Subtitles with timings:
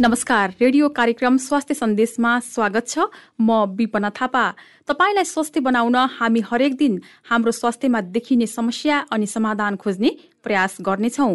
[0.00, 2.98] नमस्कार रेडियो कार्यक्रम स्वास्थ्य सन्देशमा स्वागत छ।
[3.40, 4.42] म विपना थापा।
[4.88, 7.00] तपाईँलाई स्वास्थ्य बनाउन हामी हरेक दिन
[7.30, 10.10] हाम्रो स्वास्थ्यमा देखिने समस्या अनि समाधान खोज्ने
[10.42, 11.28] प्रयास गर्नेछौ।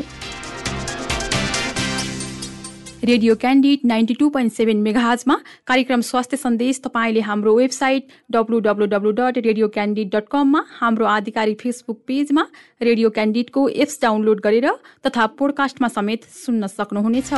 [3.03, 5.35] Radio Candid ninety two point seven मेगाजमा
[5.67, 11.61] कार्यक्रम स्वास्थ्य सन्देश तपाईँले हाम्रो website W W dot radio Candid dot कममा हाम्रो आधिकारिक
[11.61, 12.45] फेसबुक पेजमा
[12.81, 14.69] रेडियो क्यान्डिडको एप्स डाउनलोड गरेर
[15.07, 17.33] तथा पोडकास्टमा समेत सुन्न सक्नुहुनेछ।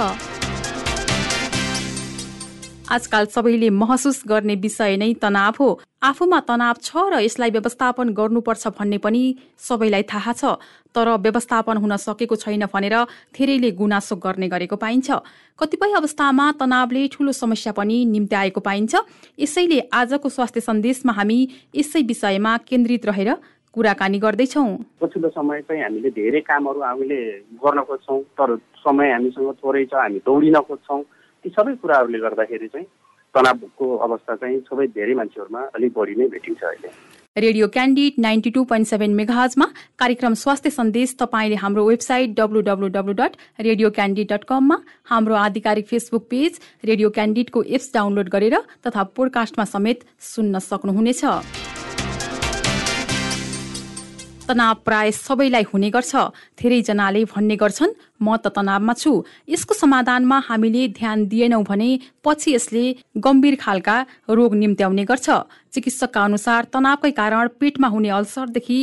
[2.92, 5.68] आजकाल सबैले महसुस गर्ने विषय नै तनाव हो।
[6.04, 9.22] आफूमा तनाव छ र यसलाई व्यवस्थापन गर्नुपर्छ भन्ने पनि
[9.58, 10.60] सबैलाई थाहा छ।
[10.92, 12.96] तर व्यवस्थापन हुन सकेको छैन भनेर
[13.32, 15.08] धेरैले गुनासो गर्ने गरेको पाइन्छ।
[15.60, 18.94] कतिपय अवस्थामा तनावले ठूलो समस्या पनि निम्त्याएको पाइन्छ।
[19.40, 21.40] यसैले आजको स्वास्थ्य सन्देशमा हामी
[21.72, 23.32] यसै विषयमा केन्द्रित रहेर
[23.72, 24.68] कुराकानी गर्दैछौ।
[25.00, 27.22] पछिल्लो समय चाहिँ हामीले धेरै कामहरू हामीले
[27.56, 31.02] गर्न खोज्छौँ तर समय हामीसँग थोरै छ हामी दौडिन खोज्छौँ।
[31.44, 32.86] ती सबै कुराहरूले गर्दाखेरि चाहिँ
[33.36, 36.90] तनावको अवस्था चाहिँ सबै धेरै मान्छेहरूमा अलिक बढी नै भेटिन्छ अहिले।
[37.38, 39.68] Radio Candid ninety two point seven मेगाजमा
[40.00, 44.78] कार्यक्रम स्वास्थ्य सन्देश तपाईँले हाम्रो website W W W dot radio Candid dot कममा
[45.12, 51.24] हाम्रो आधिकारिक फेसबुक पेज रेडियो क्यान्डिडको एप्स डाउनलोड गरेर तथा पोडकास्टमा समेत सुन्न सक्नुहुनेछ।
[54.48, 56.16] तनाव प्राय सबैलाई हुने गर्छ।
[56.60, 59.12] धेरैजनाले भन्ने गर्छन् म त तनावमा छु।
[59.50, 61.90] यसको समाधानमा हामीले ध्यान दिएनौँ भने
[62.24, 62.84] पछि यसले
[63.18, 63.98] गम्भीर खालका
[64.30, 65.30] रोग निम्त्याउने गर्छ।
[65.74, 68.80] चिकित्सकका अनुसार तनावकै कारण पेटमा हुने अल्सरदेखि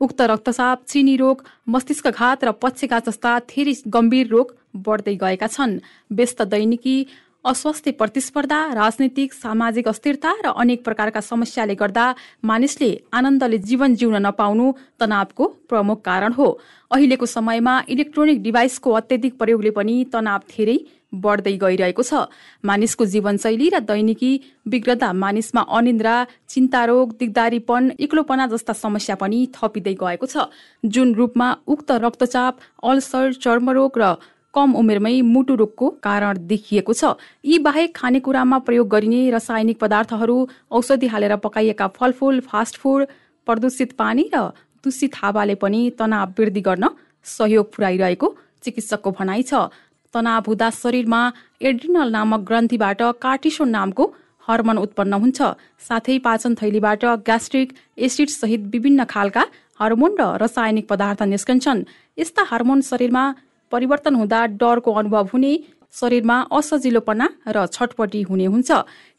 [0.00, 5.80] उक्त रक्तचाप चिनी रोग मस्तिष्कघात र पक्षघात जस्ता धेरै गम्भीर रोग बढ्दै गएका छन्।
[6.12, 6.96] व्यस्त दैनिकी
[7.44, 12.04] अस्वस्थ्य प्रतिस्पर्धा राजनैतिक सामाजिक अस्थिरता र अनेक प्रकारका समस्याले गर्दा
[12.44, 14.66] मानिसले आनन्दले जीवन जिउन नपाउनु
[15.00, 16.48] तनावको प्रमुख कारण हो।
[16.90, 20.76] अहिलेको समयमा इलेक्ट्रोनिक डिभाइसको अत्यधिक प्रयोगले पनि तनाव धेरै
[21.16, 22.28] बढ्दै गइरहेको छ।
[22.62, 24.32] मानिसको जीवनशैली र दैनिकी
[24.68, 30.44] बिग्रदा मानिसमा अनिन्द्रा चिन्ता रोग दिगदारीपन एक्लोपना जस्ता समस्या पनि थपिँदै गएको छ।
[30.84, 34.12] जुन रूपमा उक्त रक्तचाप अल्सर चर्मरोग र
[34.54, 40.36] कम उमेरमै मुटु रोगको कारण देखिएको छ। यी बाहेक खानेकुरामा प्रयोग गरिने रासायनिक पदार्थहरू
[40.70, 43.06] औषधि हालेर पकाइएका फलफूल फास्ट फुड
[43.46, 44.40] प्रदूषित पानी र
[44.84, 46.88] दूषित हावाले पनि तनाव वृद्धि गर्न
[47.26, 48.28] सहयोग पुर्याइरहेको
[48.64, 49.70] चिकित्सकको भनाइ छ।
[50.14, 51.20] तनाव हुँदा शरीरमा
[51.62, 54.04] एड्रिनल नामक ग्रन्थीबाट कार्टिसोन नामको
[54.48, 55.38] हर्मोन उत्पन्न हुन्छ।
[55.80, 57.68] साथै पाचन थैलीबाट ग्यास्ट्रिक
[57.98, 59.44] एसिड सहित विभिन्न खालका
[59.80, 61.84] हर्मोन र रासायनिक पदार्थ निस्कन्छन्।
[62.18, 63.24] यस्ता हार्मोन शरीरमा
[63.72, 65.52] परिवर्तन हुँदा डरको अनुभव हुने
[65.94, 68.70] शरीरमा असजिलोपना र छटपटी हुने हुन्छ।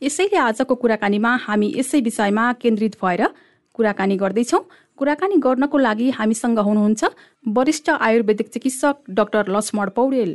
[0.01, 3.21] यसैले आजको कुराकानीमा हामी यसै विषयमा केन्द्रित भएर
[3.75, 4.59] कुराकानी गर्दैछौ।
[4.99, 7.01] कुराकानी गर्नको लागि हामीसँग हुनुहुन्छ
[7.47, 10.31] वरिष्ठ आयुर्वेदिक चिकित्सक डाक्टर लक्ष्मण पौडेल।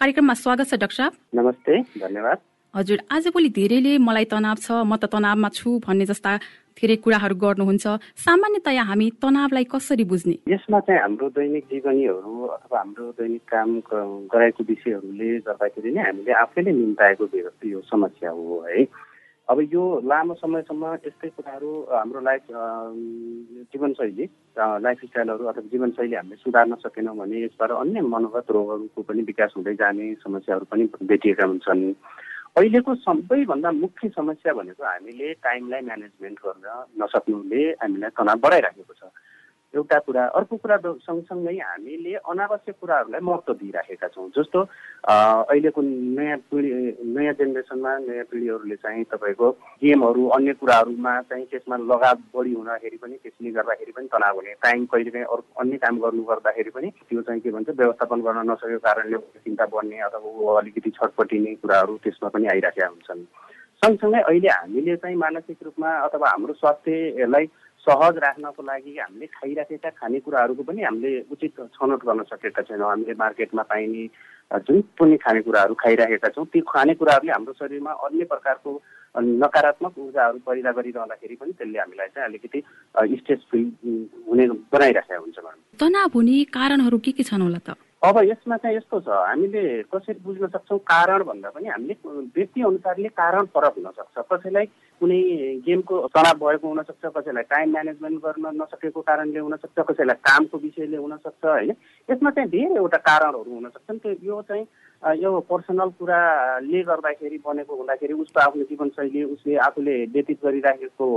[0.00, 2.38] कार्यक्रममा स्वागत छ डाक्टर नमस्ते धन्यवाद।
[2.74, 6.32] हजुर आजभोलि धेरैले मलाई तनाव छ म त तनावमा छु भन्ने जस्ता
[6.78, 7.86] धेरै कुराहरू गर्नुहुन्छ।
[8.26, 10.36] सामान्यतया हामी तनावलाई कसरी बुझ्ने?
[10.48, 13.68] यसमा चाहिँ हाम्रो दैनिक जीवनीहरू अथवा हाम्रो दैनिक काम
[14.32, 17.24] गराएको विषयहरूले गर्दाखेरि नै हामीले आफैले निम्ताएको
[17.66, 18.86] यो समस्या हो है।
[19.48, 22.44] अब यो लामो समयसम्म यस्तै कुराहरू हाम्रो लाइफ
[23.74, 24.24] जीवनशैली
[24.86, 29.74] लाइफ स्टाइलहरू अथवा जीवनशैली हामीले सुधार्न सकेनौँ भने यसबाट अन्य मनोगत रोगहरूको पनि विकास हुँदै
[29.74, 31.82] जाने समस्याहरू पनि भेटिएका हुन्छन्।
[32.58, 36.66] अहिलेको सबैभन्दा मुख्य समस्या भनेको हामीले टाइमलाई म्यानेजमेन्ट गर्न
[37.02, 39.02] नसक्नुले हामीलाई तनाव बढाइराखेको छ।
[39.74, 40.76] एउटा कुरा अर्को कुरा
[41.06, 44.60] सँगसँगै हामीले अनावश्यक कुराहरूलाई महत्त्व दिइराखेका छौँ। जस्तो
[45.06, 45.80] अहिलेको
[46.18, 46.70] नयाँ पिँढी
[47.06, 53.16] नयाँ जेनेरेसनमा नयाँ पिँढीहरूले चाहिँ तपाईँको गेमहरू अन्य कुराहरूमा चाहिँ त्यसमा लगाव बढी हुँदाखेरि पनि
[53.22, 57.40] त्यसले गर्दाखेरि पनि तनाव हुने टाइम कहिलेकाहीँ अरू अन्य काम गर्नु गर्दाखेरि पनि त्यो चाहिँ
[57.40, 62.86] के भन्छ व्यवस्थापन गर्न नसकेको कारणले चिन्ता बढ्ने अथवा अलिकति छटपटिने कुराहरू त्यसमा पनि आइराखेका
[62.90, 63.24] हुन्छन्।
[63.82, 67.46] सँगसँगै अहिले हामीले चाहिँ मानसिक रूपमा अथवा हाम्रो स्वास्थ्यलाई
[67.86, 73.62] सहज राख्नको लागि हामीले खाइराखेका खानेकुराहरूको पनि हामीले उचित छनौट गर्न सकेका छैनौँ। हामीले मार्केटमा
[73.72, 74.04] पाइने
[74.66, 78.70] जुन पनि खानेकुराहरू खाइराखेका छौँ ती खानेकुराहरूले हाम्रो शरीरमा अन्य प्रकारको
[79.14, 82.62] नकारात्मक ऊर्जाहरू पैदा गरिरहँदाखेरि पनि त्यसले हामीलाई चाहिँ अलिकति
[83.20, 83.62] स्ट्रेस फ्री
[84.28, 85.38] हुने बनाइराखेका हुन्छ
[85.80, 87.76] तनाव हुने कारणहरू के के छन् होला त?
[88.02, 89.62] अब यसमा चाहिँ यस्तो छ हामीले
[89.92, 90.78] कसरी बुझ्न सक्छौँ?
[90.88, 91.94] कारण भन्दा पनि हामीले
[92.32, 94.66] व्यक्ति अनुसारले कारण फरक हुनसक्छ। कसैलाई
[95.00, 95.20] कुनै
[95.68, 101.44] गेमको तनाव भएको हुनसक्छ कसैलाई टाइम म्यानेजमेन्ट गर्न नसकेको कारणले हुनसक्छ कसैलाई कामको विषयले हुनसक्छ
[101.44, 101.72] होइन?
[102.08, 104.64] यसमा चाहिँ धेरैवटा कारणहरू हुनसक्छन्। त्यो यो चाहिँ
[105.20, 111.08] यो पर्सनल कुराले गर्दाखेरि बनेको हुँदाखेरि उसको आफ्नो जीवनशैली उसले आफूले व्यतीत गरिराखेको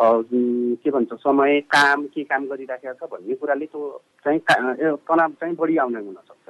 [0.00, 5.76] के भन्छ समय काम के काम गरिराखेको छ भन्ने कुराले त्यो चाहिँ तनाव चाहिँ बढी
[5.76, 6.46] आउने हुनसक्छ।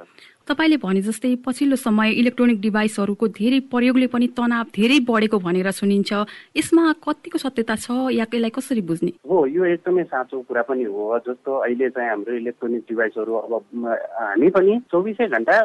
[0.49, 6.11] तपाईँले भने जस्तै पछिल्लो समय इलेक्ट्रोनिक डिभाइसहरूको धेरै प्रयोगले पनि तनाव धेरै बढेको भनेर सुनिन्छ।
[6.57, 9.11] यसमा कतिको सत्यता छ या यसलाई कसरी बुझ्ने?
[9.29, 13.53] हो यो एकदमै साँचो कुरा पनि हो। जस्तो अहिले चाहिँ हाम्रो इलेक्ट्रोनिक डिभाइसहरू अब
[13.85, 15.55] हामी पनि चौबिसै घन्टा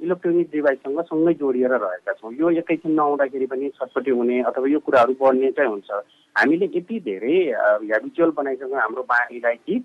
[0.00, 5.12] इलेक्ट्रोनिक डिभाइससँग सँगै जोडिएर रहेका छौँ। यो एकैछिन नआउँदाखेरि पनि छटपट्टि हुने अथवा यो कुराहरू
[5.20, 5.90] बढ्ने चाहिँ हुन्छ।
[6.36, 7.36] हामीले यति धेरै
[7.84, 9.84] हेबिचुअल बनाइसक्यौँ हाम्रो बानीलाई कि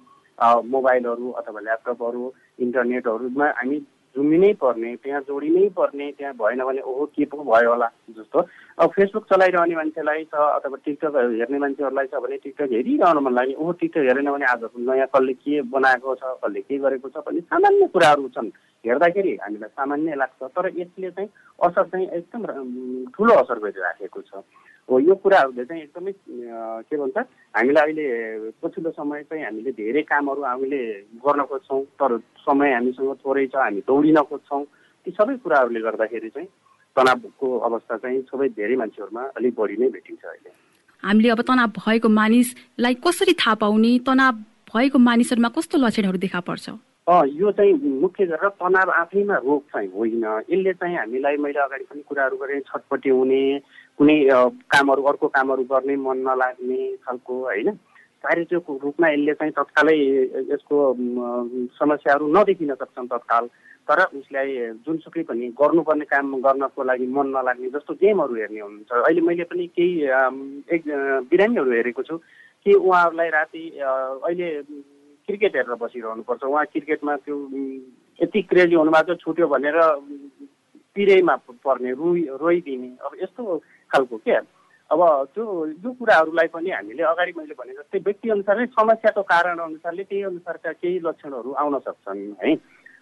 [0.71, 2.33] मोबाइलहरू अथवा ल्यापटपहरू
[2.63, 3.77] इन्टरनेटहरूमा हामी
[4.17, 7.87] झुमिनै पर्ने त्यहाँ जोडिनै पर्ने त्यहाँ भएन भने ओहो के पो भयो होला
[8.17, 8.39] जस्तो।
[8.81, 13.53] अब फेसबुक चलाइरहने मान्छेलाई छ अथवा टिकटक हेर्ने मान्छेहरूलाई छ भने टिकटक हेरिरहनु मन लाग्ने
[13.61, 17.41] ओहो टिकटक हेरेन भने आज नयाँ कसले के बनाएको छ कसले के गरेको छ भन्ने
[17.45, 18.49] सामान्य कुराहरू छन्।
[18.85, 21.29] हेर्दाखेरि हामीलाई सामान्य लाग्छ तर यसले चाहिँ
[21.59, 22.41] असर चाहिँ एकदम
[23.13, 24.41] ठुलो असर गरिराखेको छ।
[24.89, 26.11] हो यो कुराहरूले चाहिँ एकदमै
[26.87, 27.17] के भन्छ
[27.55, 30.81] हामीलाई अहिले पछिल्लो समय चाहिँ हामीले धेरै कामहरू हामीले
[31.25, 34.63] गर्न खोज्छौँ तर समय हामीसँग थोरै छ हामी दौडिन खोज्छौँ।
[35.05, 36.47] ती सबै कुराहरूले गर्दाखेरि चाहिँ
[36.95, 40.51] तनावको अवस्था चाहिँ सबै धेरै मान्छेहरूमा अलिक बढी नै भेटिन्छ अहिले।
[41.03, 44.33] हामीले अब तनाव भएको मानिसलाई कसरी थाहा पाउने तनाव
[44.71, 46.67] भएको मानिसहरूमा कस्तो लक्षणहरू देखा पर्छ?
[47.07, 47.73] यो चाहिँ
[48.03, 52.59] मुख्य गरेर तनाव आफैमा रोग चाहिँ होइन। यसले चाहिँ हामीलाई मैले अगाडि पनि कुराहरू गरेँ
[52.67, 53.41] छटपट्टि हुने
[53.97, 54.17] कुनै
[54.71, 57.69] कामहरू अर्को कामहरू गर्नै मन नलाग्ने खालको होइन?
[58.23, 59.97] शारीरिक रूपमा यसले चाहिँ तत्कालै
[60.53, 60.77] यसको
[61.79, 63.45] समस्याहरू नदेखिन सक्छन् तत्काल।
[63.87, 64.49] तर उसलाई
[64.85, 69.65] जुनसुकै पनि गर्नुपर्ने काम गर्नको लागि मन नलाग्ने जस्तो गेमहरू हेर्ने हुनुहुन्छ अहिले मैले पनि
[69.71, 69.93] केही
[70.75, 70.83] एक
[71.31, 72.17] बिरामीहरू हेरेको छु
[72.65, 74.47] कि उहाँहरूलाई राति अहिले
[75.27, 77.35] क्रिकेट हेरेर बसिरहनुपर्छ। उहाँ क्रिकेटमा त्यो
[78.19, 79.77] यति क्रेजी हुनुभएको छुट्यो भनेर
[80.95, 83.43] पिरेमा पर्ने रोइ रोइदिने। अब यस्तो
[83.91, 84.39] खालको क्या
[84.89, 85.01] अब
[85.35, 90.03] त्यो यो कुराहरूलाई पनि हामीले अगाडि मैले भने जस्तै व्यक्ति अनुसार नै समस्याको कारण अनुसारले
[90.03, 92.55] त्यही अनुसारका केही लक्षणहरू आउन सक्छन् है?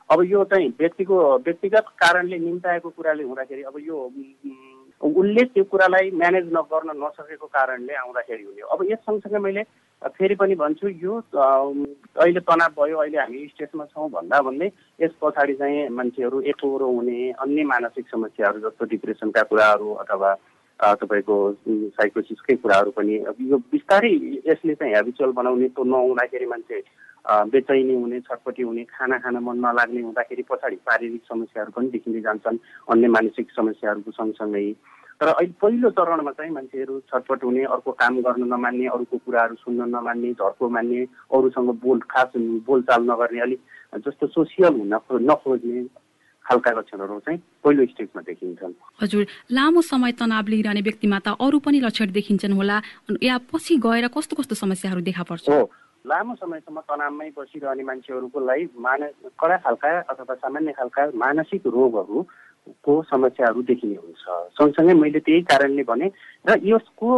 [0.10, 1.16] अब यो चाहिँ व्यक्तिको
[1.46, 3.98] व्यक्तिगत कारणले निम्ताएको कुराले हुँदाखेरि अब यो
[5.02, 9.64] उसले त्यो कुरालाई म्यानेज नगर्न नसकेको कारणले आउँदाखेरि हुने अब यस सँगसँगै मैले
[10.10, 15.54] फेरि पनि भन्छु यो अहिले तनाव भयो अहिले हामी स्टेजमा छौँ भन्दा भन्दै यस पछाडि
[15.54, 20.34] चाहिँ मान्छेहरू एकहोरो हुने अन्य मानसिक समस्याहरू जस्तो डिप्रेसनका कुराहरू अथवा
[20.80, 21.36] तपाईँको
[21.96, 23.16] साइकोसिसकै कुराहरू पनि
[23.50, 24.14] यो बिस्तारै
[24.48, 26.82] यसले चाहिँ हेबिचुअल बनाउने त्यो नहुँदाखेरि मान्छे
[27.26, 32.58] बेचैनी हुने छटपट्टि हुने खाना खान मन नलाग्ने हुँदाखेरि पछाडि शारीरिक समस्याहरू पनि देखिँदै जान्छन्
[32.90, 34.72] अन्य मानसिक समस्याहरूको सँगसँगै।
[35.22, 39.90] तर अहिले पहिलो चरणमा चाहिँ मान्छेहरू छटपट हुने अर्को काम गर्न नमान्ने अरूको कुराहरू सुन्न
[39.90, 41.02] नमान्ने झर्को मान्ने
[41.32, 42.32] अरूसँग बोल खास
[42.68, 43.62] बोलचाल नगर्ने अलिक
[44.06, 44.94] जस्तो सोसियल हुन
[45.24, 45.82] नखोज्ने
[46.46, 51.80] खालका लक्षणहरू चाहिँ पहिलो स्टेजमा देखिन्छन्। हजुर लामो समय तनाव लिइरहने व्यक्तिमा त अरू पनि
[51.82, 52.78] लक्षण देखिन्छन् होला।
[53.24, 55.50] या पछि गएर कस्तो कस्तो समस्याहरू देखा पर्छ?
[55.50, 55.70] हो
[56.06, 59.02] लामो समयसम्म तनावमै बसिरहने मान्छेहरूको लागि मान
[59.42, 62.22] कडा खालका अथवा सामान्य खालका मानसिक रोगहरू
[62.86, 66.08] को समस्याहरू देखिने हुन्छ। सँगसँगै मैले त्यही कारणले भने
[66.46, 67.10] र यसको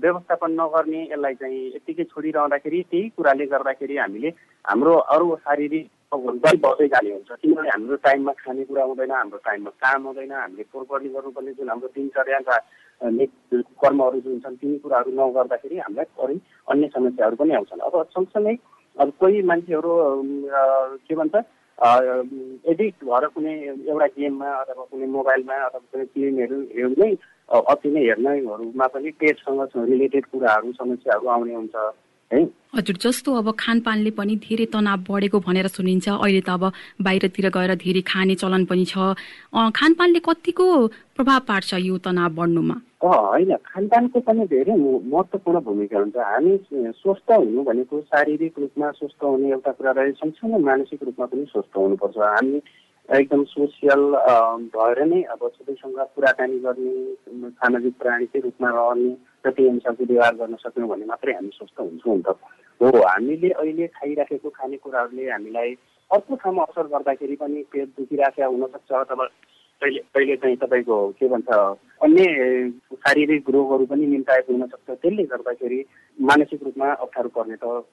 [0.00, 4.28] व्यवस्थापन नगर्ने यसलाई चाहिँ यत्तिकै छोडिरहँदाखेरि त्यही कुराले गर्दाखेरि हामीले
[4.64, 10.32] हाम्रो अरू शारीरिक बढ्दै जाने हुन्छ। किनभने हाम्रो टाइममा खानेकुरा हुँदैन हाम्रो टाइममा काम हुँदैन
[10.32, 12.56] हामीले पोहोर गर्नुपर्ने जुन हाम्रो दिनचर्याका
[13.78, 16.34] कर्महरू जुन छन् तिनी कुराहरू नगर्दाखेरि हामीलाई अरू
[16.66, 18.56] अन्य समस्याहरू पनि आउँछन्। अब सँगसँगै
[18.98, 19.90] अब कोही मान्छेहरू
[21.06, 21.34] के भन्छ
[21.78, 23.54] एडिक्ट भएर कुनै
[23.86, 27.10] एउटा गेममा अथवा कुनै मोबाइलमा अथवा कुनै फिल्महरू हेर्नै
[27.70, 29.60] अति नै हेर्नेहरूमा पनि पेटसँग
[29.94, 31.74] रिलेटेड कुराहरू समस्याहरू आउने हुन्छ।
[32.32, 32.42] है?
[32.76, 36.64] हजुर जस्तो अब खानपानले पनि धेरै तनाव बढेको भनेर सुनिन्छ। अहिले त अब
[37.02, 39.18] बाहिरतिर गएर धेरै खाने चलन पनि छ।
[39.74, 40.66] खानपानले कतिको
[41.16, 42.76] प्रभाव पार्छ यो तनाव बढ्नुमा?
[43.02, 46.52] होइन। खानपानको पनि धेरै महत्त्वपूर्ण भूमिका हुन्छ। हामी
[47.00, 51.76] स्वस्थ हुनु भनेको शारीरिक रूपमा स्वस्थ हुने एउटा कुरा रहे सँगसँगै मानसिक रूपमा पनि स्वस्थ
[51.76, 52.60] हुनुपर्छ। हामी
[53.08, 54.02] एकदम सोसियल
[54.70, 56.94] भएर नै अब सबैसँग कुराकानी गर्ने
[57.58, 59.10] सामाजिक प्राणीकै रूपमा रहने
[59.46, 62.36] त्यही अनुसारको व्यवहार गर्न सक्यौँ भने मात्रै हामी स्वस्थ हुन्छौँ नि त।
[62.80, 65.70] हो हामीले अहिले खाइराखेको खानेकुराहरूले हामीलाई
[66.10, 69.26] अर्को ठाउँमा असर गर्दाखेरि पनि पेट दुखिराखेका हुनसक्छ अथवा
[69.82, 71.48] कहिले कहिले चाहिँ तपाईँको के भन्छ
[72.04, 72.24] अन्य
[73.04, 75.78] शारीरिक रोगहरू पनि निम्ताएको हुनसक्छ। त्यसले गर्दाखेरि
[76.18, 77.84] मानसिक रूपमा अप्ठ्यारो पर्ने त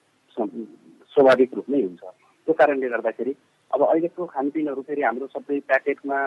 [1.13, 2.03] स्वाभाविक रूप नै हुन्छ।
[2.47, 3.33] त्यो कारणले गर्दाखेरि
[3.71, 6.19] अब अहिलेको खानपिनहरू फेरि हाम्रो सबै प्याकेटमा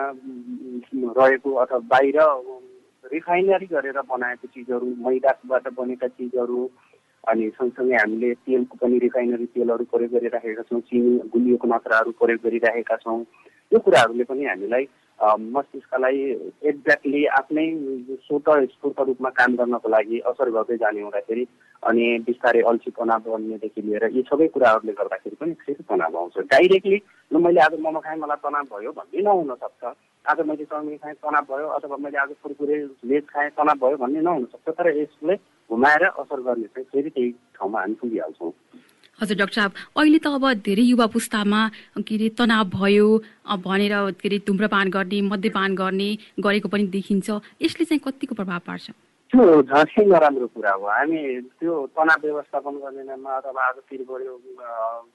[1.17, 2.17] रहेको अथवा बाहिर
[3.03, 6.69] रिफाइनरी गरेर बनाएको चिजहरू मैदाबाट बनेका चिजहरू
[7.23, 12.95] अनि सँगसँगै हामीले तेलको पनि रिफाइनरी तेलहरू प्रयोग गरिराखेका छौँ चिनी गुलियोको मात्राहरू प्रयोग गरिराखेका
[12.95, 13.19] छौँ।
[13.71, 14.85] यो कुराहरूले पनि हामीलाई
[15.21, 16.19] मस्तिष्कलाई
[16.69, 17.65] एक्ज्याक्टली आफ्नै
[18.25, 21.45] स्वत स्फूर्त रूपमा काम गर्नको लागि असर गर्दै जाने हुँदाखेरि
[21.83, 27.01] अनि बिस्तारै अल्छीपना बन्नेदेखि लिएर यी सबै कुराहरूले गर्दाखेरि पनि फेरि तनाव आउँछ। डाइरेक्टली
[27.37, 29.93] मैले आज मोमो खाएँ मलाई तनाव भयो भन्ने नहुन सक्छ।
[30.25, 34.21] आज मैले चाउमिन खाएँ तनाव भयो अथवा मैले आज कुरकुरे लेज खाएँ तनाव भयो भन्ने
[34.21, 35.35] नहुन सक्छ। तर यसले
[35.69, 38.51] घुमाएर असर गर्ने चाहिँ फेरि त्यही ठाउँमा हामी पुगिहाल्छौँ।
[39.21, 41.61] हजुर डाक्टर साहब। अहिले त अब धेरै युवा पुस्तामा
[42.01, 43.07] के अरे तनाव भयो
[43.61, 46.09] भनेर के अरे धुम्रपान गर्ने मद्यपान गर्ने
[46.41, 47.29] गरेको पनि देखिन्छ।
[47.61, 48.89] यसले चाहिँ कतिको प्रभाव पार्छ?
[49.31, 51.21] त्यो झनै नराम्रो कुरा हो। हामी
[51.61, 54.33] त्यो तनाव व्यवस्थापन गर्ने नाममा अथवा आज तिर बढ्यो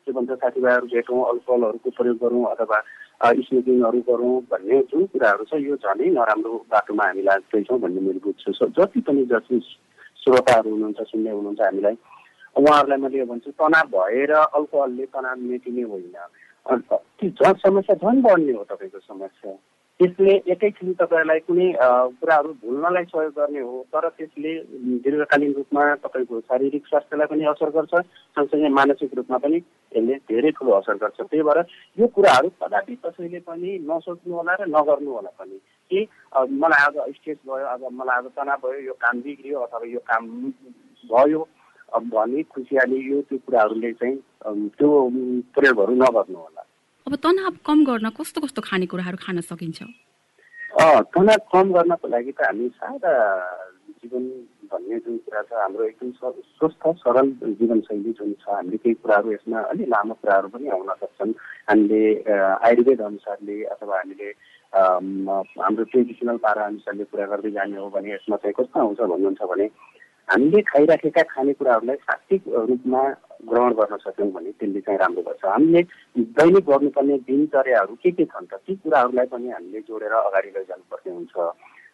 [0.07, 2.79] के भन्छ साथीभाइहरू भेटौँ अल्कोहलहरूको प्रयोग गरौँ अथवा
[3.43, 8.71] स्मोकिङहरू गरौँ भन्ने जुन कुराहरू छ यो झनै नराम्रो बाटोमा हामी लाग्दैछौँ भन्ने मैले बुझ्छु।
[8.79, 9.61] जति पनि जति
[10.23, 11.97] श्रोताहरू हुनुहुन्छ सुन्ने हुनुहुन्छ हामीलाई
[12.57, 16.17] उहाँहरूलाई मैले यो भन्छु तनाव भएर अल्कोहलले तनाव मेटिने होइन।
[16.67, 16.93] अन्त
[17.25, 19.53] झन् समस्या झन् बढ्ने हो तपाईँको समस्या।
[20.01, 21.69] त्यसले एकैछिन तपाईँहरूलाई कुनै
[22.21, 24.53] कुराहरू भुल्नलाई सहयोग गर्ने हो तर त्यसले
[25.05, 27.95] दीर्घकालीन रूपमा तपाईँको शारीरिक स्वास्थ्यलाई पनि असर गर्छ
[28.37, 31.61] सँगसँगै मानसिक रूपमा पनि यसले धेरै ठुलो असर गर्छ। त्यही भएर
[31.99, 35.57] यो कुराहरू कदापि कसैले पनि नसोच्नु होला र नगर्नु होला पनि।
[35.91, 35.99] कि
[36.61, 40.23] मलाई आज स्ट्रेस भयो अब मलाई आज तनाव भयो यो काम बिग्रियो अथवा यो काम
[41.09, 41.41] भयो
[41.95, 44.17] भन्ने खुसियाली यो त्यो कुराहरूले चाहिँ
[44.77, 44.89] त्यो
[45.55, 46.63] प्रयोगहरू नगर्नु होला।
[47.07, 49.83] अब तनाव कम गर्न कस्तो कस्तो खानेकुराहरू खान सकिन्छ?
[51.15, 53.13] तनाव कम गर्नको लागि त हामी सादा
[53.97, 54.25] जीवन
[54.71, 56.11] भन्ने जुन कुरा छ हाम्रो एकदम
[56.59, 57.29] स्वस्थ सरल
[57.59, 61.33] जीवनशैली जुन छ हामीले केही कुराहरू यसमा अलिक लामो कुराहरू पनि आउन सक्छन्।
[61.71, 62.03] हामीले
[62.67, 64.29] आयुर्वेद अनुसारले अथवा हामीले
[64.77, 69.67] हाम्रो ट्रेडिसनल पारा अनुसारले कुरा गर्दै जाने हो भने यसमा चाहिँ कस्तो आउँछ भन्नुहुन्छ भने
[70.29, 73.03] हामीले खाइराखेका खानेकुराहरूलाई सात्विक रूपमा
[73.49, 75.83] ग्रहण गर्न सक्यौँ भने त्यसले चाहिँ राम्रो गर्छ। हामीले
[76.39, 78.59] दैनिक गर्नुपर्ने दिनचर्याहरू के के छन् त?
[78.67, 81.35] ती कुराहरूलाई पनि हामीले जोडेर अगाडि लैजानुपर्ने हुन्छ।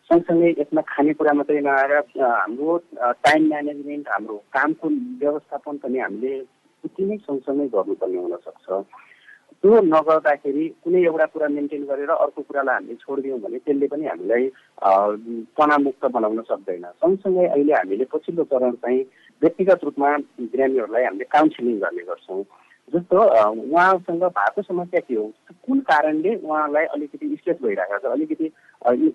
[0.09, 2.71] सँगसँगै यसमा खानेकुरा मात्रै नआएर हाम्रो
[3.21, 4.87] टाइम म्यानेजमेन्ट हाम्रो कामको
[5.23, 6.33] व्यवस्थापन पनि हामीले
[6.85, 8.67] उति नै सँगसँगै गर्नुपर्ने हुनसक्छ।
[9.63, 14.45] त्यो नगर्दाखेरि कुनै एउटा कुरा मेन्टेन गरेर अर्को कुरालाई हामीले छोडिदियौँ भने त्यसले पनि हामीलाई
[15.55, 19.01] तनावमुक्त बनाउन सक्दैन। सँगसँगै अहिले हामीले पछिल्लो चरण चाहिँ
[19.43, 20.11] व्यक्तिगत रूपमा
[20.51, 22.43] बिरामीहरूलाई हामीले काउन्सिलिङ गर्ने गर्छौँ।
[22.93, 23.19] जस्तो
[23.71, 25.31] उहाँसँग भएको समस्या के हो?
[25.65, 28.05] कुन कारणले उहाँलाई अलिकति स्ट्रेस भइरहेको छ?
[28.19, 28.47] अलिकति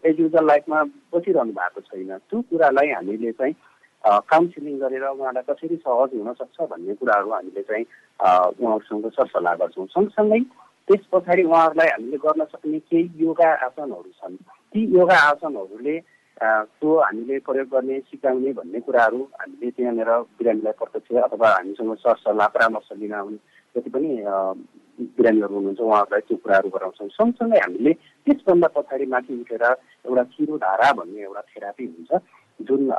[0.07, 2.17] एज युजल लाइफमा बसिरहनु भएको छैन?
[2.31, 3.53] त्यो कुरालाई हामीले चाहिँ
[4.07, 7.85] काउन्सिलिङ गरेर उहाँलाई कसरी सहज हुनसक्छ भन्ने कुराहरू हामीले चाहिँ
[8.55, 10.39] उहाँहरूसँग सरसल्लाह गर्छौँ। सँगसँगै
[10.87, 14.35] त्यस पछाडि उहाँहरूलाई हामीले गर्न सक्ने केही योगा आसनहरू छन्।
[14.71, 15.97] ती योगा आसनहरूले
[16.37, 22.89] त्यो हामीले प्रयोग गर्ने सिकाउने भन्ने कुराहरू हामीले त्यहाँनिर बिरामीलाई प्रत्यक्ष अथवा हामीसँग सरसल्लाह परामर्श
[23.01, 23.39] लिन आउने
[23.75, 24.09] जति पनि
[25.17, 27.93] बिरामीहरू हुनुहुन्छ उहाँहरूलाई त्यो कुराहरू गराउँछौँ। सँगसँगै हामीले
[28.25, 29.63] त्यसभन्दा पछाडि माथि उठेर
[30.07, 30.23] एउटा
[30.63, 32.11] धारा भन्ने एउटा थेरापी हुन्छ।
[32.59, 32.89] जुन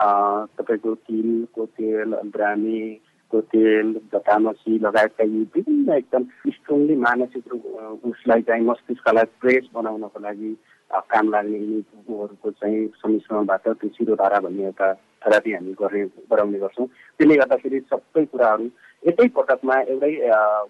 [0.54, 8.64] तपाईँको तिलको तेल ब्रामीको तेल जटामसी लगायतका यी विभिन्न एकदम स्ट्रङली मानसिक रूप उसलाई चाहिँ
[8.64, 10.56] मस्तिष्कलाई फ्रेस बनाउनको लागि
[10.90, 17.36] काम लाग्ने यिनीहरूको चाहिँ सम्मिश्रणबाट त्यो शिरोधारा भन्ने एउटा थेरापी हामी गर्ने गराउने गर्छौँ त्यसले
[17.36, 18.68] गर्दाखेरि सबै कुराहरू
[19.02, 20.12] एकै पटकमा एउटै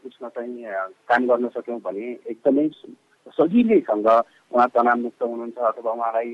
[0.03, 0.73] उसमा चाहिँ
[1.09, 2.69] काम गर्न सक्यौँ भने एकदमै
[3.37, 6.33] सजिलैसँग उहाँ तनावमुक्त हुनुहुन्छ अथवा उहाँलाई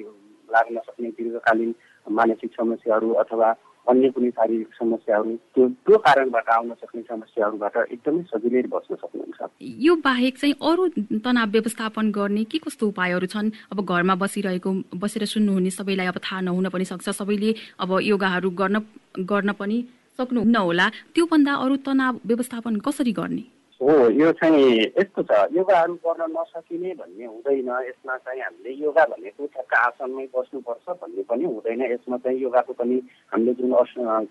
[0.49, 1.75] लाग्न सक्ने दीर्घकालीन
[2.11, 3.55] मानसिक समस्याहरू अथवा
[3.87, 9.95] अन्य कुनै शारीरिक समस्याहरू त्यो त्यो कारणबाट आउन सक्ने समस्याहरूबाट एकदमै सजिलै बस्न सक्नुहुन्छ। यो
[10.01, 10.89] बाहेक चाहिँ अरू
[11.21, 13.51] तनाव व्यवस्थापन गर्ने के कस्तो उपायहरू छन्?
[13.73, 18.77] अब घरमा बसिरहेको बसेर सुन्नुहुने सबैलाई अब थाहा नहुन पनि सक्छ। सबैले अब योगाहरू गर्न
[19.21, 19.77] गर्न पनि
[20.19, 23.45] सक्नुहुन्न होला। त्योभन्दा अरू तनाव व्यवस्थापन कसरी गर्ने?
[23.85, 29.47] हो यो चाहिँ यस्तो छ योगाहरू गर्न नसकिने भन्ने हुँदैन यसमा चाहिँ हामीले योगा भनेको
[29.47, 32.97] ठ्याक्क आसनमै बस्नुपर्छ भन्ने पनि हुँदैन यसमा चाहिँ योगाको पनि
[33.33, 33.75] हामीले जुन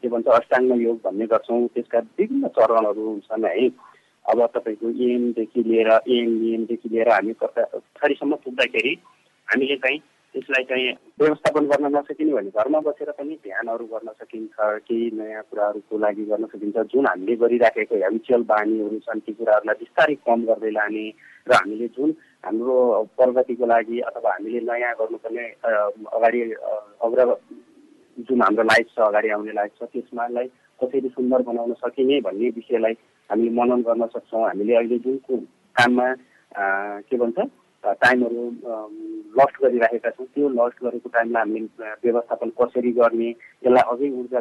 [0.02, 3.68] के भन्छ अष्टाङ्ग योग भन्ने गर्छौँ त्यसका विभिन्न चरणहरू हुन्छन् है
[4.26, 8.98] अब तपाईँको एमदेखि लिएर एम एमदेखि लिएर हामी पछाडिसम्म पुग्दाखेरि
[9.48, 10.02] हामीले चाहिँ
[10.34, 14.56] त्यसलाई चाहिँ व्यवस्थापन गर्न नसकिने भने घरमा बसेर पनि ध्यानहरू गर्न सकिन्छ
[14.88, 20.16] केही नयाँ कुराहरूको लागि गर्न सकिन्छ। जुन हामीले गरिराखेको हेबिचुअल बानीहरू छन् ती कुराहरूलाई बिस्तारै
[20.26, 21.06] कम गर्दै लाने
[21.48, 22.10] र हामीले जुन
[22.46, 22.76] हाम्रो
[23.18, 25.46] प्रगतिको लागि अथवा हामीले नयाँ गर्नुपर्ने
[26.18, 26.42] अगाडि
[27.06, 27.30] अग्र
[28.18, 30.48] जुन हाम्रो लाइफ छ अगाडि आउने लाइफ छ त्यसमालाई
[30.80, 32.94] कसरी सुन्दर बनाउन सकिने भन्ने विषयलाई
[33.30, 35.18] हामीले मनन गर्न सक्छौँ। हामीले अहिले जुन
[35.76, 36.08] काममा
[37.06, 37.40] के भन्छ?
[37.84, 38.44] टाइमहरू
[39.38, 44.40] लस्ट गरिराखेका छौँ। त्यो लस्ट गरेको टाइमलाई हामीले व्यवस्थापन कसरी गर्ने यसलाई अझै ऊर्जा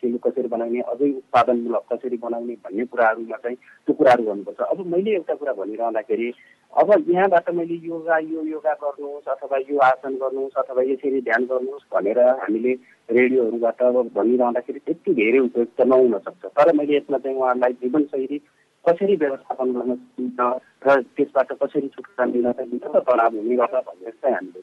[0.00, 5.10] केलु कसरी बनाउने अझै उत्पादनमूलक कसरी बनाउने भन्ने कुराहरूमा चाहिँ त्यो कुराहरू गर्नुपर्छ। अब मैले
[5.14, 6.28] एउटा कुरा भनिरहँदाखेरि
[6.72, 11.88] अब यहाँबाट मैले योगा यो योगा गर्नुहोस् अथवा यो आसन गर्नुहोस् अथवा यसरी ध्यान गर्नुहोस्
[11.94, 12.72] भनेर हामीले
[13.08, 18.38] रेडियोहरूबाट अब भनिरहँदाखेरि त्यति धेरै उपयुक्त नहुन सक्छ। तर मैले यसमा चाहिँ उहाँहरूलाई जीवनशैली
[18.86, 20.40] कसरी व्यवस्थापन गर्न सकिन्छ
[20.86, 24.60] र त्यसबाट कसरी छुटकारा मिल्न सकिन्छ र तनाव हुने गर्छ भनेर चाहिँ हामीले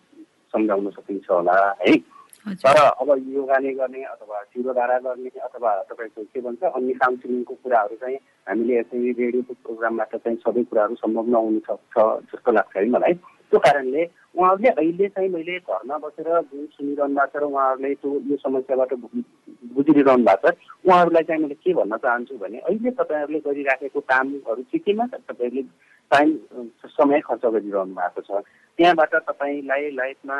[0.53, 1.95] सम्झाउन सकिन्छ होला है?
[2.63, 7.95] तर अब योगा नै गर्ने अथवा शिरोधारा गर्ने अथवा तपाईँको के भन्छ अन्य काउन्सिलिङको कुराहरू
[8.01, 11.95] चाहिँ हामीले यसरी रेडियोको प्रोग्रामबाट चाहिँ सबै कुराहरू सम्भव नहुन सक्छ
[12.31, 13.13] जस्तो लाग्छ है मलाई।
[13.53, 18.11] त्यो कारणले उहाँहरूले अहिले चाहिँ मैले घरमा बसेर जुन सुनिरहनु भएको छ र उहाँहरूले त्यो
[18.29, 18.93] यो समस्याबाट
[19.77, 20.57] बुझिरहनु भएको छ
[20.89, 25.61] उहाँहरूलाई चाहिँ मैले के भन्न चाहन्छु भने अहिले तपाईँहरूले गरिराखेको कामहरू के केमा तपाईँहरूले
[26.11, 26.29] टाइम
[26.97, 28.41] समय खर्च गरिरहनु भएको छ।
[28.79, 30.37] त्यहाँबाट तपाईँलाई लाइफमा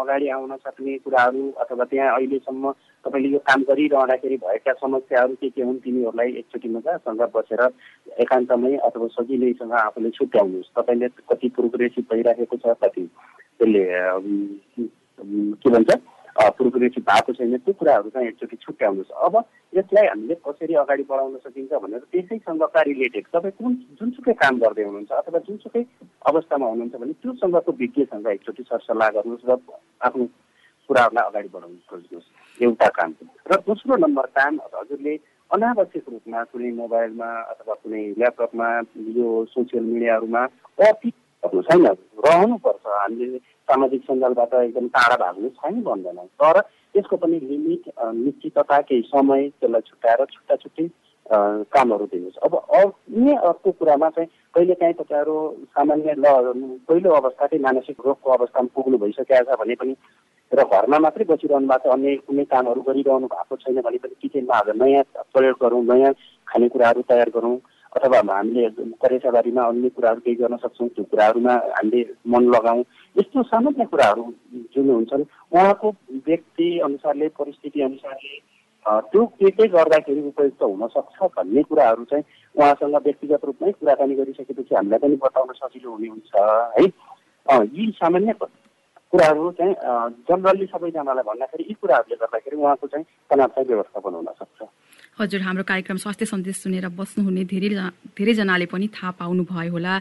[0.00, 2.72] अगाडि आउन सक्ने कुराहरू अथवा त्यहाँ अहिलेसम्म
[3.06, 7.62] तपाईँले यो काम गरिरहँदाखेरि भएका समस्याहरू के के हुन् तिनीहरूलाई एकचोटि मजासँग बसेर
[8.26, 13.04] एकान्तमै अथवा सजिलैसँग आफूले छुट्याउनुहोस्। तपाईँले कति प्रोग्रेसिभ भइराखेको छ कति?
[13.58, 13.84] त्यसले
[15.62, 15.90] के भन्छ?
[16.36, 19.34] प्रोग्रेसिभ भएको छैन त्यो कुराहरू चाहिँ एकचोटि छुट्याउनुहोस्। अब
[19.72, 25.12] यसलाई हामीले कसरी अगाडि बढाउन सकिन्छ भनेर त्यसैसँगका रिलेटेड तपाईँ कुन जुनसुकै काम गर्दै हुनुहुन्छ
[25.20, 25.82] अथवा जुनसुकै
[26.28, 29.56] अवस्थामा हुनुहुन्छ भने त्योसँगको विज्ञसँग एकचोटि सरसल्लाह गर्नुहोस् र
[30.04, 30.24] आफ्नो
[30.90, 32.28] कुराहरूलाई अगाडि बढाउनु खोज्नुहोस्।
[32.62, 33.14] एउटा काम
[33.52, 35.14] र दोस्रो नम्बर काम हजुरले
[35.52, 38.68] अनावश्यक रूपमा कुनै मोबाइलमा अथवा कुनै ल्यापटपमा
[39.16, 40.42] यो सोसियल मिडियाहरूमा
[40.88, 41.10] अति
[41.46, 41.86] छैन।
[42.26, 49.02] रहनुपर्छ। हामीले सामाजिक सञ्जालबाट एकदम टाढा भाग्नु छैन भन्दैन। तर त्यसको पनि लिमिट निश्चितता केही
[49.02, 50.88] समय त्यसलाई छुट्याएर छुट्टा छुट्टै
[51.28, 55.36] कामहरू दिनुहोस्। अब अन्य अर्को कुरामा चाहिँ कहिलेकाहीँ तपाईँहरू
[55.68, 56.26] सामान्य ल
[56.86, 59.94] पहिलो अवस्थाकै मानसिक रोगको अवस्थामा पुग्नु भइसकेको छ भने पनि
[60.52, 64.54] र घरमा मात्रै बसिरहनु भएको छ अन्य कुनै कामहरू गरिरहनु भएको छैन भने पनि किचनमा
[64.54, 65.02] आज नयाँ
[65.34, 66.12] प्रयोग गरौँ नयाँ
[66.46, 67.58] खानेकुराहरू तयार गरौँ
[67.96, 68.68] अथवा हामीले
[69.02, 72.82] करेसाबारीमा अन्य कुराहरू केही गर्न सक्छौँ त्यो कुराहरूमा हामीले मन लगाउँ।
[73.16, 74.24] यस्तो सामान्य कुराहरू
[74.74, 75.88] जुन हुन्छन् उहाँको
[76.26, 78.34] व्यक्ति अनुसारले परिस्थिति अनुसारले
[78.86, 84.98] त्यो के के गर्दाखेरि उपयुक्त हुनसक्छ भन्ने कुराहरू चाहिँ उहाँसँग व्यक्तिगत रूपमै कुराकानी गरिसकेपछि हामीलाई
[85.02, 86.32] पनि बताउन सजिलो हुने हुन्छ
[86.78, 86.86] है?
[87.76, 88.32] यी सामान्य
[89.12, 89.74] कुराहरू चाहिँ
[90.28, 94.68] जनरली सबैजनालाई भन्दाखेरि यी कुराहरूले गर्दाखेरि उहाँको चाहिँ तनाव चाहिँ व्यवस्थापन हुन सक्छ
[95.20, 97.68] हजुर हाम्रो कार्यक्रम स्वास्थ्य सन्देश सुनेर बस्नुहुने धेरै
[98.18, 99.94] धेरैजनाले पनि थाहा पाउनु भयो होला।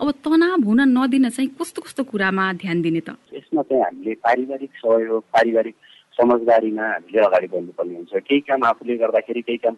[0.00, 3.14] अब तनाव हुन नदिन चाहिँ कस्तो कस्तो कुरामा ध्यान दिने त?
[3.34, 5.74] यसमा चाहिँ हामीले पारिवारिक सहयोग पारिवारिक
[6.18, 9.76] समझदारीमा हामीले अगाडि बढ्नुपर्ने हुन्छ। केही काम आफूले गर्दाखेरि केही काम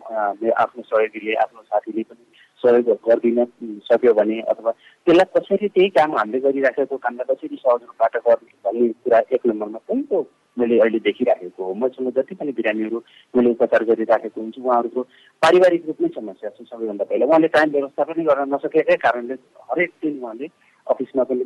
[0.63, 2.25] आफ्नो सहयोगीले आफ्नो साथीले पनि
[2.63, 3.45] सहयोग गरिदिन
[3.89, 4.71] सक्यो भने अथवा
[5.07, 9.81] त्यसलाई कसरी त्यही काम हामीले गरिराखेको कामलाई कसरी सहज रूपबाट गर्ने भन्ने कुरा एक नम्बरमा
[9.89, 10.21] पहिलो
[10.57, 11.73] मैले अहिले देखिराखेको हो?
[11.75, 12.99] मसँग जति पनि बिरामीहरू
[13.37, 15.03] मैले उपचार गरिराखेको हुन्छु उहाँहरूको
[15.43, 19.35] पारिवारिक रूपमै समस्या छ सबैभन्दा पहिला। उहाँले टाइम व्यवस्था पनि गर्न नसकेकै कारणले
[19.71, 20.47] हरेक दिन उहाँले
[20.87, 21.45] अफिसमा पनि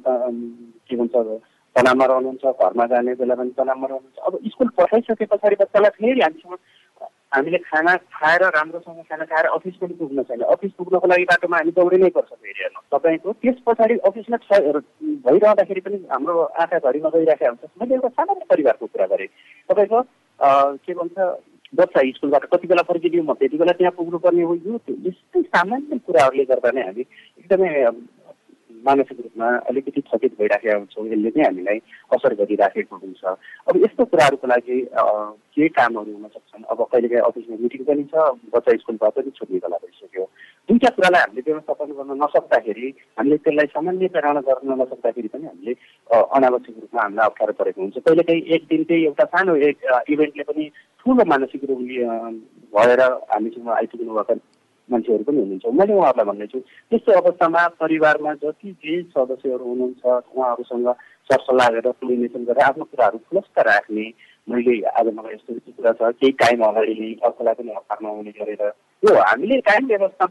[0.86, 1.14] के भन्छ
[1.76, 6.58] तनावमा रहनुहुन्छ घरमा जाने बेला पनि तनावमा रहनुहुन्छ। अब स्कुल पठाइसके पछाडि बच्चालाई फेरि हामीसँग
[7.34, 11.72] हामीले खाना खाएर राम्रोसँग खाना खाएर अफिस पनि पुग्न छैन। अफिस पुग्नको लागि बाटोमा हामी
[11.78, 14.36] दौडिनै पर्छ फेरि हेर्नु। तपाईँको त्यस पछाडि अफिसमा
[15.26, 19.30] भइरहँदाखेरि पनि हाम्रो आँखा घरिमा गइरहेको हुन्छ। मैले एउटा सामान्य परिवारको कुरा गरेँ।
[19.70, 19.98] तपाईँको
[20.82, 21.18] के भन्छ
[21.78, 24.74] बच्चा स्कुलबाट कति बेला फर्किदिउँ म त्यति बेला त्यहाँ पुग्नुपर्ने हो। यो
[25.06, 27.02] यस्तै सामान्य कुराहरूले गर्दा नै हामी
[27.38, 27.70] एकदमै
[28.86, 31.78] मानसिक रूपमा अलिकति थकित भइराखेका हुन्छौँ। यसले नै हामीलाई
[32.14, 33.24] असर गरिराखेको हुन्छ।
[33.68, 34.76] अब यस्तो कुराहरूको लागि
[35.54, 36.64] के कामहरू हुन सक्छन्?
[36.70, 38.14] अब कहिलेकाहीँ अफिसमा मिटिङ पनि छ
[38.54, 40.24] बच्चा स्कुलबाट पनि छुट्ने बेला भइसक्यो।
[40.68, 42.88] दुईवटा कुरालाई हामीले व्यवस्थापन गर्न नसक्दाखेरि
[43.18, 45.72] हामीले त्यसलाई सामान्यकरण गर्न नसक्दाखेरि पनि हामीले
[46.10, 49.76] अनावश्यक रूपमा हामीलाई अप्ठ्यारो परेको हुन्छ। कहिलेकाहीँ एक दिनकै एउटा सानो एक
[50.08, 50.64] इभेन्टले पनि
[51.00, 51.82] ठुलो मानसिक रोग
[52.74, 54.34] भएर हामीसँग आइपुग्नु भएको
[54.90, 56.58] मान्छेहरू पनि हुनुहुन्छ। मैले उहाँहरूलाई भन्दैछु
[56.90, 60.02] त्यस्तो अवस्थामा परिवारमा जति जे सदस्यहरू हुनुहुन्छ
[60.34, 60.88] उहाँहरूसँग
[61.30, 64.06] सरसल्लाह गरेर कोर्डिनेसन गरेर आफ्नो कुराहरू खुलस्त राख्ने
[64.48, 68.32] मैले आज मलाई यस्तो यस्तो कुरा छ केही टाइम अगाडि नै अर्कोलाई पनि हतारमा आउने
[68.38, 68.62] गरेर।
[69.02, 70.26] यो हामीले टाइम व्यवस्था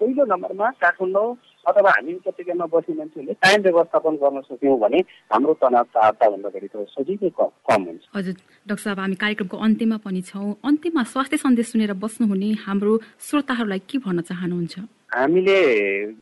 [0.00, 1.28] पहिलो नम्बरमा काठमाडौँ
[1.68, 4.98] अथवा हामी उपत्यकामा बस्ने मान्छेहरूले टाइम व्यवस्थापन गर्न सक्यौँ भने
[5.32, 8.34] हाम्रो तनाव चारताभन्दा बढी त सजिलै कम हुन्छ। हजुर
[8.68, 12.92] डाक्टर साहब हामी कार्यक्रमको अन्त्यमा पनि छौँ। अन्त्यमा स्वास्थ्य सन्देश सुनेर बस्नुहुने हाम्रो
[13.26, 14.74] श्रोताहरूलाई के भन्न चाहनुहुन्छ?
[15.12, 15.56] हामीले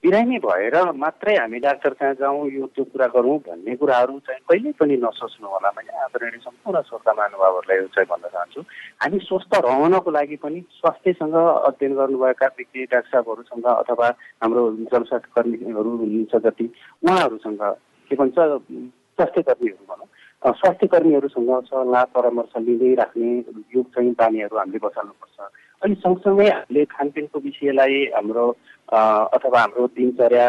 [0.02, 4.72] बिरामी भएर मात्रै हामी डाक्टर कहाँ जाउँ यो त्यो कुरा गरौँ भन्ने कुराहरू चाहिँ कहिल्यै
[4.82, 8.60] पनि नसोच्नु होला मैले आदरणीय सम्पूर्ण श्रोता महानुभावहरूलाई चाहिँ भन्न चाहन्छु।
[9.02, 11.36] हामी स्वस्थ रहनको लागि पनि स्वास्थ्यसँग
[11.70, 14.08] अध्ययन गर्नुभएका व्यक्ति डाक्टर साहबहरूसँग अथवा
[14.42, 16.66] हाम्रो जनस्वास्थ्य कर्मीहरू हुनुहुन्छ जति
[17.06, 17.62] उहाँहरूसँग
[18.10, 20.08] के भन्छ स्वास्थ्य कर्मीहरू भनौँ।
[20.42, 23.30] स्वास्थ्य कर्मीहरूसँग सल्लाह परामर्श लिँदै राख्ने
[23.70, 25.38] योग चाहिँ बानीहरू हामीले बचाल्नुपर्छ
[25.82, 28.46] अनि सँगसँगै हामीले खानपिनको विषयलाई हाम्रो
[28.90, 30.46] अथवा हाम्रो दिनचर्या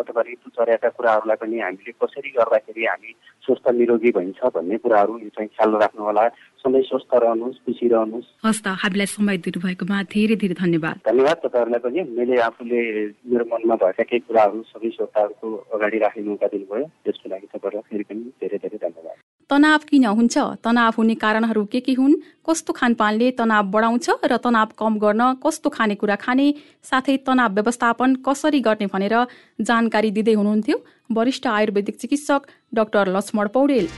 [0.00, 3.10] अथवा ऋतुचर्याका कुराहरूलाई पनि हामीले कसरी गर्दाखेरि हामी
[3.44, 6.24] स्वस्थ निरोगी भइन्छ भन्ने कुराहरू चाहिँ ख्याल राख्नु होला
[6.64, 11.80] सधैँ स्वस्थ रहनुहोस् खुसी रहनुहोस्। हस् त हामीलाई समय दिनुभएकोमा धेरै धेरै धन्यवाद। धन्यवाद तपाईँहरूलाई
[11.84, 12.80] पनि। मैले आफूले
[13.30, 18.04] मेरो मनमा भएका केही कुराहरू सबै श्रोताहरूको अगाडि राख्ने मौका दिनुभयो। त्यसको लागि तपाईँहरूलाई फेरि
[18.08, 19.16] पनि धेरै धेरै धन्यवाद।
[19.50, 20.38] तनाव किन हुन्छ?
[20.64, 22.14] तनाव हुने कारणहरू के के हुन्?
[22.46, 26.46] कस्तो खानपानले तनाव बढाउँछ र तनाव कम गर्न कस्तो खानेकुरा खाने?
[26.82, 29.14] साथै तनाव व्यवस्थापन कसरी गर्ने भनेर
[29.60, 30.76] जानकारी दिँदै हुनुहुन्थ्यो
[31.12, 32.40] वरिष्ठ आयुर्वेदिक चिकित्सक
[32.74, 33.88] डाक्टर लक्ष्मण पौडेल।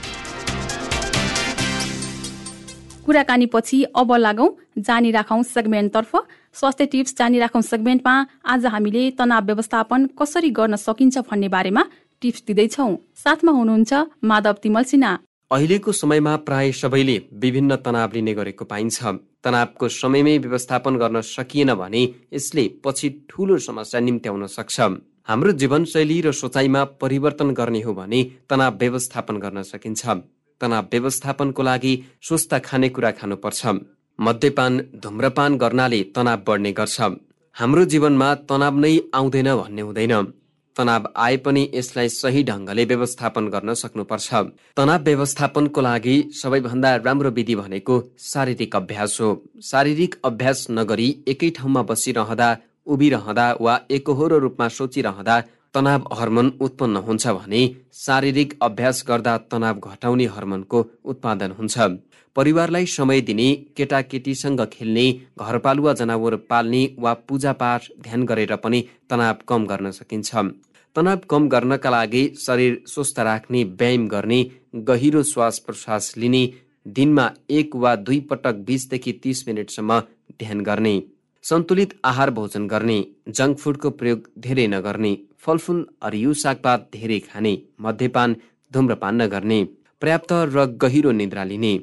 [3.05, 6.11] कुराकानीपछि अब लागौं जानी राखौं सेगमेन्टतर्फ।
[6.55, 11.83] स्वास्थ्य टिप्स जानी राखौं सेगमेन्टमा आज हामीले तनाव व्यवस्थापन कसरी गर्न सकिन्छ भन्ने बारेमा
[12.21, 15.17] टिप्स दिँदैछौ। साथमा हुनुहुन्छ माधव तिमल सिन्हा।
[15.51, 18.99] अहिलेको समयमा प्राय सबैले विभिन्न तनाव लिने गरेको पाइन्छ।
[19.43, 22.01] तनावको समयमै व्यवस्थापन गर्न सकिएन भने
[22.33, 24.79] यसले पछि ठूलो समस्या निम्त्याउन सक्छ।
[25.23, 30.03] हाम्रो जीवनशैली र सोचाइमा परिवर्तन गर्ने हो भने तनाव व्यवस्थापन गर्न सकिन्छ।
[30.61, 33.61] तनाव व्यवस्थापनको लागि स्वस्थ खानेकुरा खानुपर्छ।
[34.19, 36.99] मद्यपान धुम्रपान गर्नाले तनाव बढ्ने गर्छ।
[37.55, 40.13] हाम्रो जीवनमा तनाव नै आउँदैन भन्ने हुँदैन।
[40.77, 44.29] तनाव आए पनि यसलाई सही ढङ्गले व्यवस्थापन गर्न सक्नुपर्छ।
[44.77, 49.29] तनाव व्यवस्थापनको लागि सबैभन्दा राम्रो विधि भनेको शारीरिक अभ्यास हो।
[49.63, 52.49] शारीरिक अभ्यास नगरी एकै ठाउँमा बसिरहँदा
[52.87, 55.39] उभिरहँदा वा एकहोरो रूपमा सोचिरहँदा
[55.73, 57.61] तनाव हर्मोन उत्पन्न हुन्छ भने
[57.95, 61.77] शारीरिक अभ्यास गर्दा तनाव घटाउने हर्मोनको उत्पादन हुन्छ।
[62.35, 65.05] परिवारलाई समय दिने केटाकेटीसँग खेल्ने
[65.41, 70.35] घरपालुवा जनावर पाल्ने वा पूजापाठ ध्यान गरेर पनि तनाव कम गर्न सकिन्छ।
[70.97, 74.39] तनाव कम गर्नका लागि शरीर स्वस्थ राख्ने व्यायाम गर्ने
[74.87, 76.41] गहिरो श्वास प्रश्वास लिने
[76.95, 79.99] दिनमा एक वा दुई पटक बिसदेखि तिस मिनटसम्म
[80.39, 80.93] ध्यान गर्ने
[81.43, 82.97] सन्तुलित आहार भोजन गर्ने
[83.31, 85.13] जङ्क फुडको प्रयोग धेरै नगर्ने
[85.45, 88.35] फलफुल हरियो सागपात धेरै खाने मध्यपान
[88.71, 89.61] धुम्रपान नगर्ने
[90.01, 91.73] पर्याप्त र गहिरो निद्रा लिने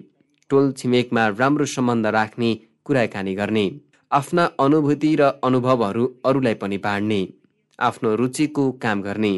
[0.50, 2.52] टोल छिमेकमा राम्रो सम्बन्ध राख्ने
[2.84, 3.64] कुराकानी गर्ने
[4.10, 7.22] आफ्ना अनुभूति र अनुभवहरू अरूलाई पनि बाँड्ने।
[7.78, 9.34] आफ्नो रुचिको काम गर्ने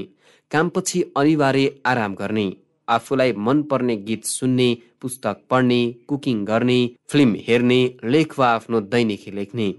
[0.50, 2.46] कामपछि अनिवार्य आराम गर्ने
[2.88, 4.68] आफूलाई मनपर्ने गीत सुन्ने
[5.02, 6.78] पुस्तक पढ्ने कुकिङ गर्ने
[7.10, 9.72] फिल्म हेर्ने लेख वा आफ्नो दैनिकी लेख्ने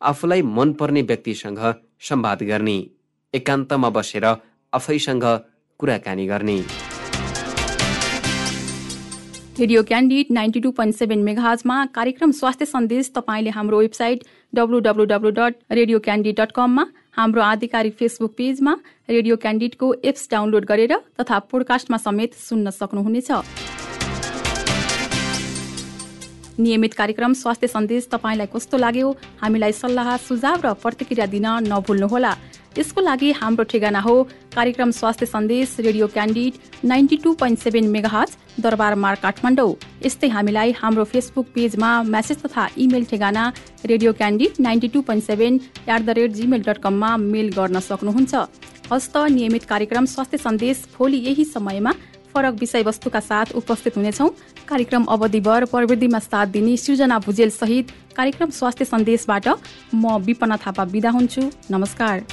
[0.00, 1.62] आफूलाई मनपर्ने व्यक्तिसँग
[2.08, 2.76] संवाद गर्ने
[3.34, 4.24] एकान्तमा बसेर
[4.72, 5.24] आफैसँग
[5.80, 6.60] कुराकानी गर्ने।
[9.60, 15.04] Radio Candid ninety two point seven मेगाजमा कार्यक्रम स्वास्थ्य सन्देश तपाईँले हाम्रो website W W
[15.12, 18.72] W dot radio dot कममा हाम्रो आधिकारिक फेसबुक पेजमा
[19.10, 23.30] रेडियो क्यान्डिडको एप्स डाउनलोड गरेर तथा पोडकास्टमा समेत सुन्न सक्नुहुनेछ।
[26.60, 29.08] नियमित कार्यक्रम स्वास्थ्य सन्देश तपाईँलाई कस्तो लाग्यो?
[29.42, 32.32] हामीलाई सल्लाह सुझाव र प्रतिक्रिया दिन नभुल्नुहोला।
[32.78, 34.22] यसको लागि हाम्रो ठेगाना हो।
[34.54, 36.52] कार्यक्रम स्वास्थ्य सन्देश radio Candid
[36.84, 39.74] ninety two point seven megahertz Darbar Marg Kathmandu.
[40.06, 43.52] यस्तै हामीलाई हाम्रो फेसबुक पेजमा म्यासेज तथा इमेल ठेगाना
[43.86, 48.34] radio Candid ninety two point seven at the rate Gmail dot कममा मेल गर्न सक्नुहुन्छ।
[48.92, 51.92] हस्त नियमित कार्यक्रम स्वास्थ्य सन्देश भोलि यही समयमा
[52.34, 54.28] फरक विषयवस्तुका साथ उपस्थित हुनेछौ।
[54.68, 59.48] कार्यक्रम अवधिभर प्रविधिमा साथ दिने सृजना भुजेल सहित कार्यक्रम स्वास्थ्य सन्देशबाट
[59.94, 62.24] म विपना थापा विदा हुन्छु। नमस्कार।